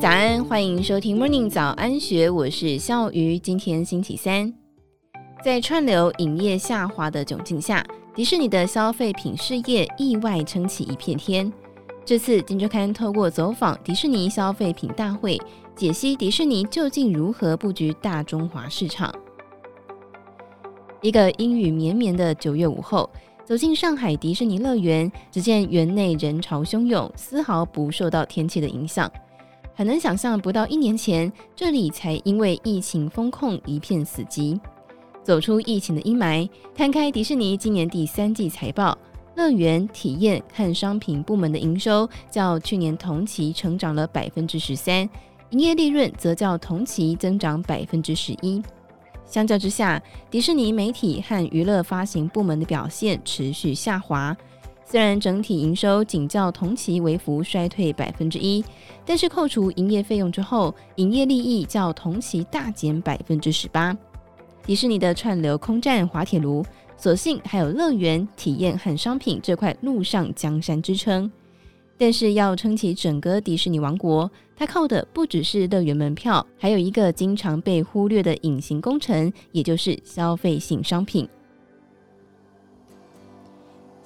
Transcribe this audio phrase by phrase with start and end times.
[0.00, 3.38] 早安，欢迎收听 Morning 早安学，我是笑鱼。
[3.38, 4.50] 今天星期三，
[5.44, 11.52] 在串流影业下滑的窘境下，迪士尼的消费品事业意外撑起一片天。
[12.06, 15.38] 这次《金周刊》透过走访迪士尼消费品大会，
[15.76, 19.14] 解析迪士尼究竟如何布局大中华市场。
[21.02, 23.08] 一个阴雨绵绵的九月午后，
[23.44, 29.10] 走进上海迪士尼乐园，只见园内人潮汹涌，丝毫不受到天气的影响。
[29.82, 34.56] 很难想象，不到一年前，这里才因为疫情封控一片死寂。
[35.24, 38.96] 走出疫情的阴霾，摊开迪士尼今年第三季财报，
[39.34, 45.00] 乐园、体验和商品部门的营收较去年同期成长了百分之十三，
[45.50, 48.62] 营业利润则较同期增长百分之十一。
[49.26, 54.36] 相较之下，迪士尼媒体和娱乐发行部门的表现持续下滑。
[54.92, 58.62] 虽然整体营收仅较同期微幅衰退百分之一，
[59.06, 63.96] 但是扣除营业费用之后，营业利益较同期大减百分之十八。
[64.66, 66.62] 迪士尼的串流空战滑铁卢，
[66.98, 71.32] 所幸还有乐园、体验和商品这块陆上江山支撑。
[71.96, 81.26] 但是要撑起整个迪士尼王国，它靠的不只是乐园门票，还有一个经常被忽略的隐形工程，也就是消费性商品。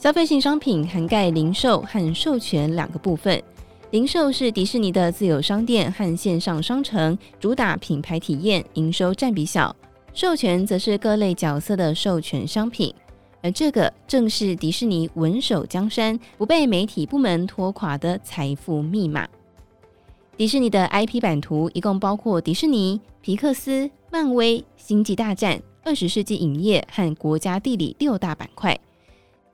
[0.07, 3.43] 消费性商品涵盖零售和授权两个部分。
[3.91, 9.75] 零售是迪士尼的自有商店和线上商城，主打品牌体验，营收占比小；
[10.15, 12.95] 授权则是各类角色的授权商品。
[13.43, 19.27] 而这个正是迪士尼稳守江山、不被媒体部门拖垮的财富密码。
[20.37, 28.79] 迪士尼的 IP 版图一共包括迪士尼、皮克斯、漫威、星际大战、二十世纪影业和国家地理六大板块。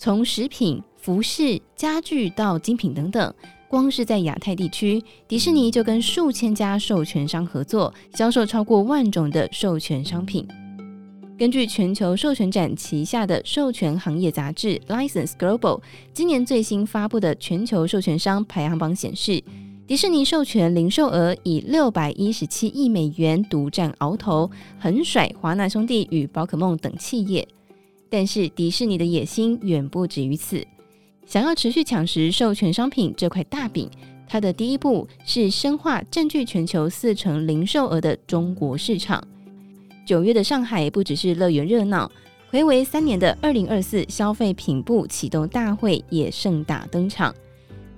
[0.02, 3.32] 从食品、服饰、家具到精品等等，
[3.68, 10.44] 光是在亚太地区，迪士尼就跟数千家授权商合作，销售超过万种的授权商品。
[11.38, 15.80] 根据全球授权展旗下的授权行业杂志 License Global
[16.12, 19.40] 今年最新发布的全球授权商排行榜显示，
[19.86, 27.46] 迪士尼授权零售额以六百一十七亿美元独占鳌头，横甩华纳兄弟与宝可梦等企业。
[28.12, 30.62] 但是迪士尼的野心远不止于此，
[31.24, 33.88] 想要持续抢食授权商品这块大饼，
[34.28, 39.26] 它的第一步是深化占据全球四成零售额的中国市场。
[40.04, 42.12] 九月的上海不只是乐园热闹，
[42.50, 47.34] 睽违三年的二零二四消费品部启动大会也盛大登场。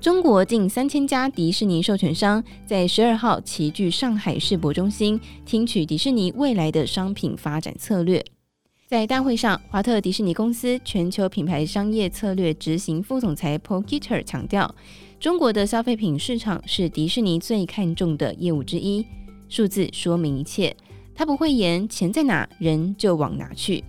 [0.01, 8.25] 中国近三千家迪士尼授权商在十二号齐聚上海世博中心，听取迪士尼未来的商品发展策略。
[8.95, 14.73] 在大会上，华特迪士尼公司全球品牌商业策略执行副总裁 Paul Gitter 强调，
[15.19, 19.05] 中国的消费品市场是迪士尼最看重的业务之一。
[19.49, 20.77] 数字说明一切。
[21.13, 23.83] 他不会言钱在哪，人就往哪去。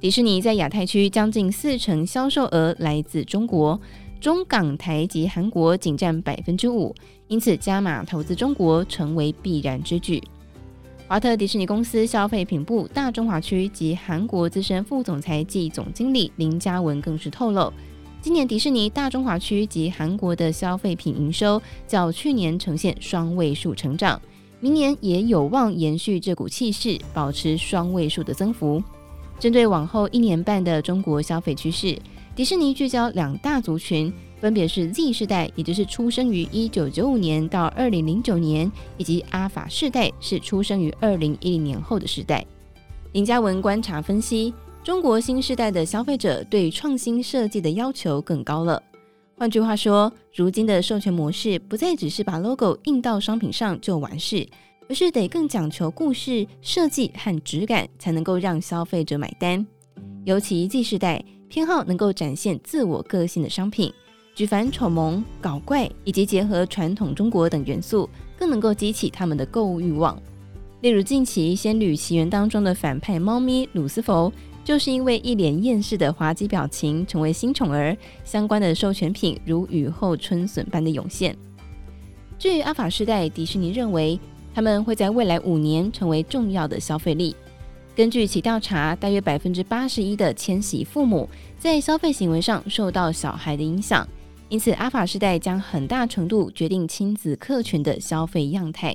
[0.00, 3.78] 迪士尼在亚太区将近四成销售额来自中国，
[4.18, 6.94] 中港台及韩国仅占百分之五，
[7.26, 10.22] 因此加码投资中国成为必然之举。
[11.08, 17.72] 华特迪士尼公司消费品部大中华区及韩国资深副总裁暨总经理林嘉文更是透露，
[18.20, 24.20] 今年迪士尼大中华区及韩国的消费品营收较去年呈现双位数成长。
[24.60, 28.82] 明年也有望延续这股气势，保持双位数的增幅。
[29.38, 31.98] 针对往后一年半的中国消费趋势，
[32.36, 42.44] 迪士尼聚焦两大族群，分别是 Z 世代，也就是出生于一九九五年到二零零九年，以及阿法世代，是出生于二零一零年后的世代。
[43.12, 44.54] 林嘉文观察分析，
[44.84, 48.82] 中国新世代的消费者对创新设计的要求更高了。
[49.36, 54.46] 换句话说，如今的授权模式不再只是把 logo 印到商品上就完事，
[54.88, 59.66] 而是得更讲求故事设计和质感，才能够让消费者买单。
[60.24, 63.92] 尤其 Z 世代偏好能够展现自我个性的商品，
[64.38, 68.08] 举凡丑萌、搞怪以及结合传统中国等元素，
[68.38, 70.16] 更能够激起他们的购物欲望。
[70.80, 74.32] 例如近期《仙履奇缘》当中的反派猫咪鲁斯佛。
[74.64, 81.34] 就是因为一脸厌世的滑稽表情成为新宠儿，相关的授权品如雨后春笋般的涌现。
[82.38, 84.20] 至于阿法世代，迪士尼认为
[84.54, 87.34] 他们会在未来五年成为重要的消费力。
[87.96, 91.28] 根据其调查，大约百分之八十一的千禧父母
[91.58, 94.06] 在消费行为上受到小孩的影响，
[94.48, 98.94] 因此阿法世代将很大程度决定亲子客群的消费样态。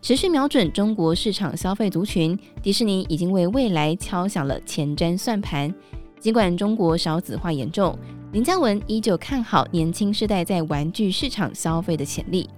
[0.00, 5.74] 持续瞄准中国市场消费族群，迪士尼已经为未来敲响了前瞻算盘。
[6.20, 7.98] 尽管中国少子化严重，
[8.32, 12.48] 林嘉文依旧看好年轻世代在玩具市场消费的潜力。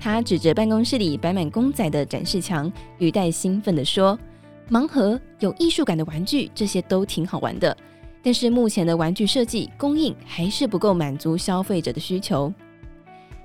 [0.00, 4.16] 他指着办公室里摆满公仔的展示墙，语带兴奋地说
[4.70, 7.76] ：“盲盒有艺术感的玩具，这些都挺好玩的。
[8.22, 12.52] 但是目前的玩具设计供应还是不够满足消费者的需求。”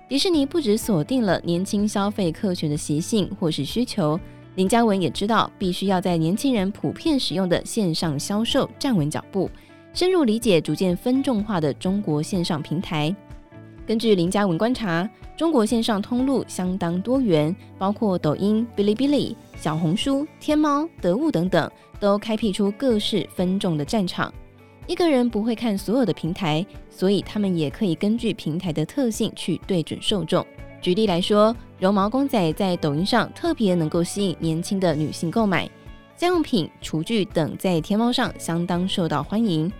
[0.09, 4.19] 迪士尼不只锁定了年轻消费客群的习性或是需求，
[4.55, 9.49] 林嘉文也知道必须要在年轻人普遍使用的线上销售站稳脚步，
[9.93, 13.15] 深入理解逐渐分众化的中国线上平台。
[13.87, 24.31] 根据林嘉文观察，中国线上通路相当多元，包括抖音、哔哩哔哩、小红书、天猫、得物等等，都开辟出各式分众的战场。
[24.85, 30.45] 一个人不会看所有的平台，所以他们也可以根据平台的特性去对准受众。
[30.81, 35.69] 举例来说，绒毛公仔在抖音上特别能够吸引年轻的女性购买，
[36.18, 39.71] 家用品、厨具等在天猫上相当受到欢迎，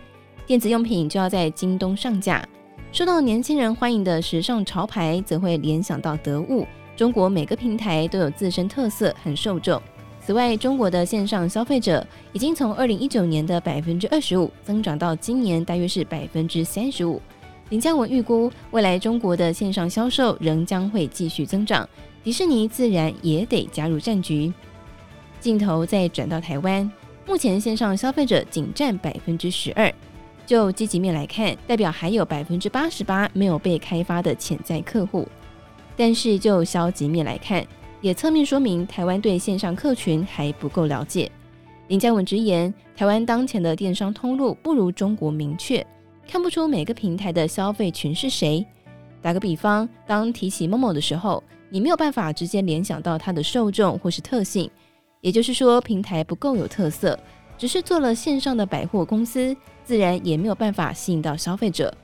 [0.48, 2.48] 电子用品就要在京东上架。
[2.94, 6.66] 受到年轻人欢迎的时尚潮牌，则会联想到得物。
[6.96, 9.82] 中国每个平台都有自身特色和受众。
[10.26, 17.22] 此外，中国的线上消费者已经从二零一九年的百分之二十五增长到今年大约是百分之三十五。
[17.68, 21.88] 林嘉文预估，未来中国的线上销售仍将会继续增长，
[22.24, 24.54] 迪士尼自然也得加入战局。
[25.42, 26.90] 镜头再转到台湾，
[27.28, 29.94] 目前线上消费者仅占百分之十二。
[30.46, 35.28] 就积极面来看，代表还有百分之八十八没有被开发的潜在客户；
[35.98, 37.66] 但是就消极面来看，
[38.04, 41.32] 也侧面说明台湾对线上客群还不够了解。
[41.88, 45.86] 林嘉文直言，台湾当前的电商通路不如中国明确，
[46.28, 48.66] 看不出每个平台的消费群是谁。
[49.22, 54.70] 打个比方，当提起某某的时候，你没有办法直接联想到它的受众或是特性，
[55.22, 57.18] 也就是说，平台不够有特色。
[57.58, 59.56] 只是做了线上的百货公司，
[59.86, 61.96] 自然也没有办法吸引到消费者。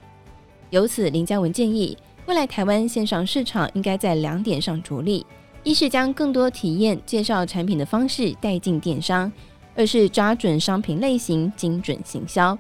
[0.70, 5.26] 由此，林嘉文建议，未来台湾线上市场应该在两点上着力：
[5.70, 9.32] 一是将更多体验、介绍产品的方式带进电商；
[9.76, 12.58] 二是抓准商品类型，精准行销，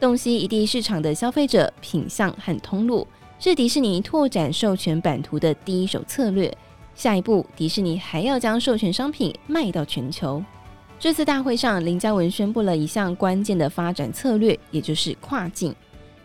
[0.00, 3.06] 洞悉一地市场的消费者品相和通路，
[3.38, 6.50] 是迪士尼拓展授权版图的第一手策略。
[6.94, 10.42] 下一步，迪士尼还要将授权商品卖到全球。
[10.98, 15.74] 这次大会上，林嘉文宣布了一项关键的发展策略，也就是跨境。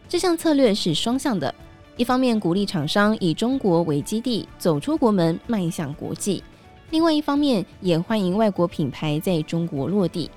[0.08, 1.54] 这项策略是双向的，
[2.02, 6.42] 一方面鼓励厂商以中国为基地走出国门，迈向国际；
[6.90, 10.28] 另外一方面也欢迎外国品牌在中国落地。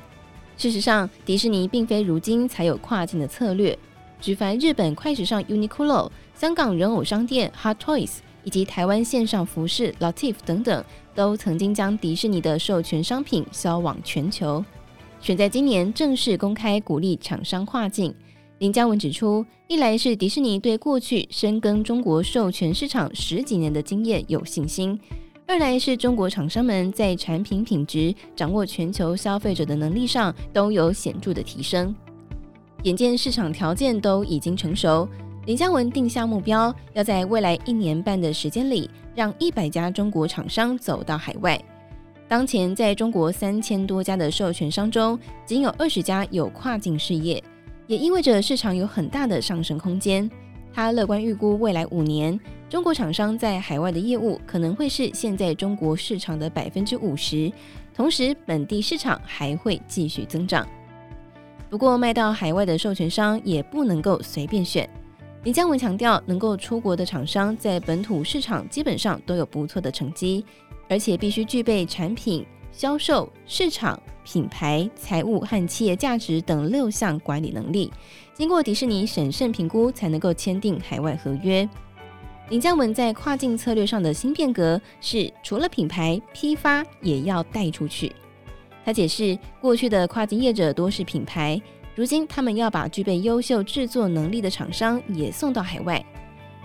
[0.58, 3.78] 事实上，迪士尼并非如今才有跨境的策略，
[4.20, 8.16] 举凡日本快时尚 Uniqlo、香港人偶商店 Hot Toys。
[8.42, 10.84] 以及台湾线上服饰 Latif 等等，
[11.14, 14.62] 都曾经将迪士尼的授权商品销往全球。
[15.18, 18.14] 选在今年正式公开鼓励厂商跨境，
[18.64, 24.98] 林嘉文指出，一来是迪士尼对过去深耕中国授权市场十几年的经验有信心；
[25.46, 31.94] 二来是中国厂商们在产品品质、掌握全球消费者的能力上都有显著的提升。
[32.84, 35.06] 眼见市场条件都已经成熟。
[35.44, 41.62] 林嘉文定下目标，要在未来一年半的时间里，让一百家中国厂商走到海外。
[42.26, 47.44] 当前在中国三千多家的授权商中，仅有二十家有跨境事业，
[47.86, 50.30] 也意味着市场有很大的上升空间。
[50.72, 52.38] 他乐观预估，未来五年，
[52.68, 57.52] 中国厂商在海外的业务可能会是现在中国市场的百分之五十，
[57.94, 60.66] 同时本地市场还会继续增长。
[61.70, 64.88] 不过，卖到海外的授权商也不能够随便选。
[65.44, 70.44] 林嘉文强调，能够出国的厂商在本土市场基本上都有不错的成绩，
[70.88, 77.92] 而且必须具备产品、销售、市场、品牌、财务和企业价值等六项管理能力，
[78.32, 81.68] 经过迪士尼审慎评估才能够签订海外合约。
[82.50, 88.10] 林嘉文在跨境策略上的新变革是，除了品牌批发也要带出去。
[88.84, 91.60] 他解释，过去的跨境业者多是品牌。
[91.94, 96.04] 如今，他们要把具备优秀制作能力的厂商也送到海外，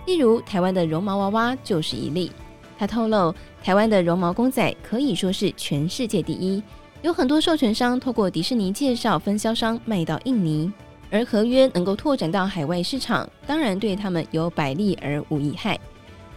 [0.04, 2.30] 例如台湾的绒毛娃娃就是一例。
[2.76, 6.62] 他透露，台湾的绒毛公仔可以说是全世界第一，
[7.02, 10.70] 有很多授权商透过迪士尼介绍分销商卖到印尼，
[11.10, 15.78] 而合约能够拓展到海外市场，当然对他们有百利而无一害。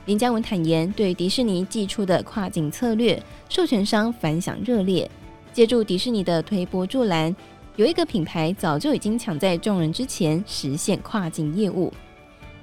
[0.05, 5.09] 林嘉文坦言，对迪士尼寄出的跨境策略，授权商反响热烈，
[5.51, 7.35] 借助迪士尼的推波助澜。
[7.75, 11.91] 有一个品牌早就已经抢在众人之前实现跨境业务，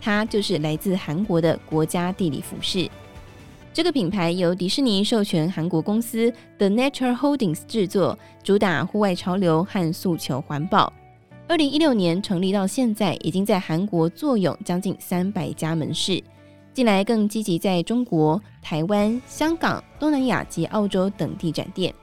[0.00, 2.88] 它就是来自韩国的国家地理服饰。
[3.72, 10.92] 这个品牌由迪士尼授权韩国公司 The Nature Holdings 制作，主打户外潮流和诉求环保。
[11.46, 16.20] 二零一六年成立到现在，已经在韩国坐拥将近三百家门市。
[16.74, 21.94] 近来更积极在中国、台湾、香港、东南亚及澳洲等地展店。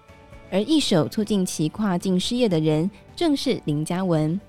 [0.50, 4.40] 而一手促进其跨境事业的人，正是林嘉文。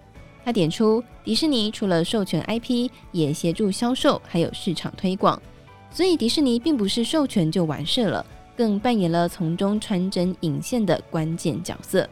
[0.45, 5.41] 他点出，迪士尼除了授权 IP，也协助销售，还有市场推广。
[5.90, 8.25] 所以迪士尼并不是授权就完事了，
[8.57, 12.09] 更扮演了从中穿针引线的关键角色。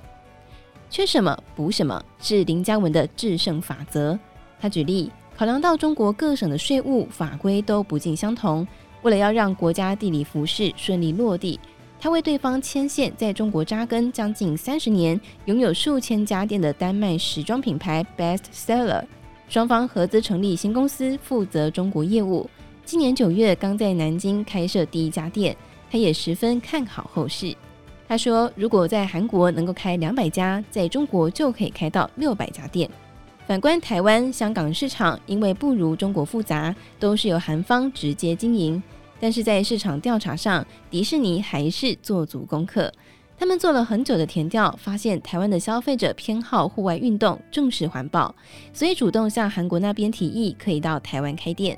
[0.88, 4.18] 缺什么补什么，是林嘉文的制胜法则。
[4.61, 8.66] 他举例，考量到中国各省的税务法规都不尽相同，
[9.02, 11.59] 为了要让国家地理服饰顺利落地。
[11.99, 19.02] 他为对方牵线，在中国扎根将近三十年，拥有数千家店的丹麦时装品牌 Best Seller，
[19.49, 22.49] 双方合资成立新公司，负责中国业务。
[22.87, 25.57] 今年九月刚在南京开设第一家店，
[25.90, 27.52] 他也十分看好后市。
[28.07, 32.88] 他说，如果在韩国能够开两百家，在中国就可以开到六百家店。
[33.45, 38.81] 反观台湾、香港市场，因为不如中国复杂，都是由韩方直接经营。
[39.19, 42.93] 但是在市场调查上，迪士尼还是做足功课。
[43.37, 48.33] 他们做了很久的填调，发现台湾的消费者偏好户外运动，重视环保，
[48.73, 51.76] 所以主动向韩国那边提议可以到台湾开店。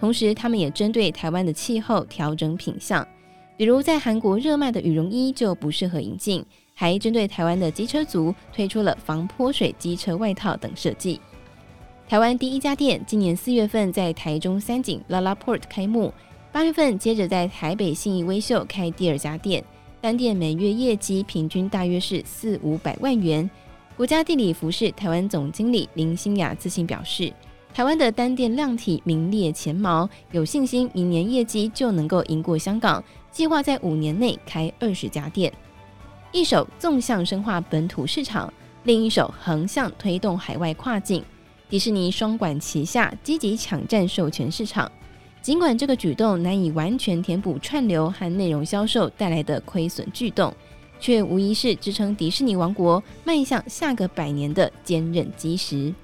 [0.00, 3.06] 同时，他们也针对台湾的气候调整品相，
[3.56, 11.20] 比如在韩国热卖的羽绒衣就不适合引进，还针对台湾的机车族推出了防泼水机车外套等设计。
[12.08, 16.12] 台湾第一家店今年四月份在台中三井 LaLaport 开幕。
[16.50, 19.62] 八月份，接着在台北信义威秀开第二家店，
[20.00, 23.48] 单店每月业绩平均大约是四五百万元。
[23.96, 27.30] 国家地理服饰台湾总经理林心雅自信表示，
[27.74, 35.52] 台湾的单店量体名列前茅，有信心明年业绩就能够赢过香港，计划在五年内开二十家店。
[36.32, 41.24] 一手纵向深化本土市场，另一手横向推动海外跨境，
[41.68, 44.90] 迪士尼双管齐下，积极抢占授权市场。
[45.40, 50.52] 尽管这个举动难以完全填补串流和内容销售带来的亏损巨动，
[50.98, 55.94] 却无疑是支撑迪士尼王国迈向下个百年的坚韧基石。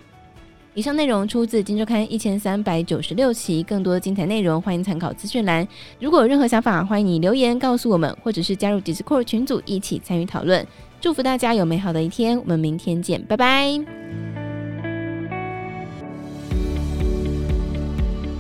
[0.75, 5.67] 以上内容出自《金周刊》一千三百九十六期，更多精彩内容欢迎参考资讯栏。
[6.01, 10.67] 如果有任何想法，欢迎你留言告诉我们，或者是加入 Discord 群组一起参与讨论。
[11.01, 13.69] 祝福大家有美好的一天，我们明天见，拜拜。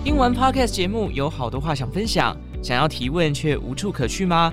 [0.03, 4.53] 听完 Podcast 节目，有好多话想分享，想要提问却无处可去吗？